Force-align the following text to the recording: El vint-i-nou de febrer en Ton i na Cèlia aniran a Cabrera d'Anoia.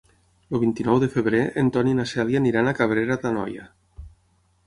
El 0.57 0.61
vint-i-nou 0.61 1.01
de 1.03 1.09
febrer 1.15 1.41
en 1.63 1.69
Ton 1.75 1.91
i 1.91 1.93
na 1.99 2.07
Cèlia 2.13 2.41
aniran 2.43 2.71
a 2.71 2.75
Cabrera 2.81 3.21
d'Anoia. 3.27 3.67